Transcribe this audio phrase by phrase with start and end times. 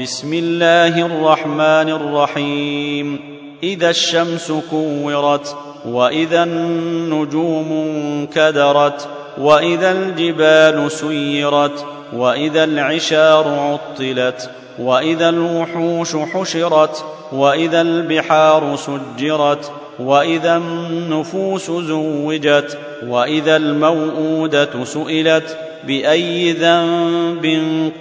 [0.00, 3.18] بسم الله الرحمن الرحيم.
[3.62, 5.56] إذا الشمس كورت
[5.88, 19.72] وإذا النجوم انكدرت وإذا الجبال سيرت وإذا العشار عطلت وإذا الوحوش حشرت وإذا البحار سجرت
[19.98, 27.46] وإذا النفوس زوجت وإذا الموءودة سئلت بأي ذنب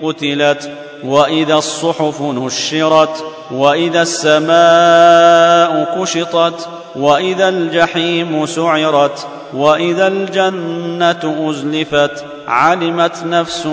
[0.04, 0.72] قتلت
[1.06, 13.66] وإذا الصحف نشرت وإذا السماء كشطت وإذا الجحيم سعرت وإذا الجنة أزلفت علمت نفس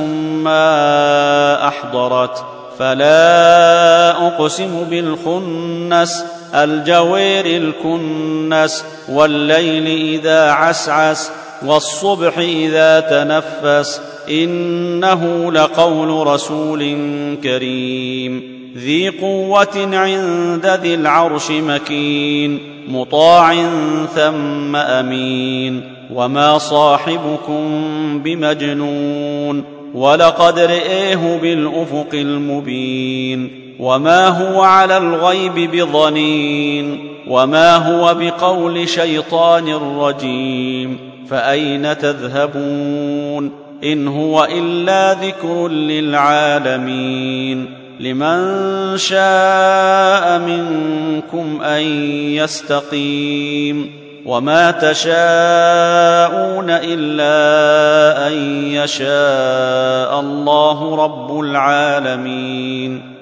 [0.42, 2.44] ما أحضرت.
[2.78, 6.24] فلا أقسم بالخنس
[6.54, 11.30] الجوير الكنس والليل إذا عسعس
[11.62, 14.00] والصبح إذا تنفس.
[14.28, 16.96] إنه لقول رسول
[17.42, 18.62] كريم.
[18.76, 23.54] ذي قوة عند ذي العرش مكين مطاع
[24.14, 25.80] ثم أمين.
[26.14, 27.62] وما صاحبكم
[28.24, 33.62] بمجنون ولقد رئيه بالأفق المبين.
[33.80, 40.98] وما هو على الغيب بضنين وما هو بقول شيطان رجيم.
[41.28, 43.50] فأين تذهبون؟
[43.84, 47.74] إن هو إلا ذكر للعالمين.
[48.00, 51.82] لمن شاء منكم أن
[52.34, 54.02] يستقيم.
[54.26, 58.32] وما تشاءون إلا أن
[58.72, 63.21] يشاء الله رب العالمين.